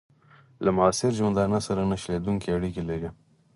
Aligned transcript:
له 0.63 0.69
معاصر 0.77 1.11
ژوندانه 1.19 1.59
سره 1.67 1.81
نه 1.91 1.97
شلېدونکي 2.01 2.49
اړیکي 2.57 2.83
لري. 2.89 3.09